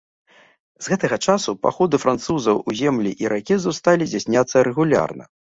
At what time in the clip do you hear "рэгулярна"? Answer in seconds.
4.71-5.23